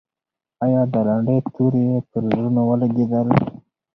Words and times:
آیا 0.63 0.81
د 0.93 0.95
لنډۍ 1.07 1.39
توري 1.53 1.85
پر 2.09 2.21
زړونو 2.31 2.61
ولګېدل؟ 2.65 3.27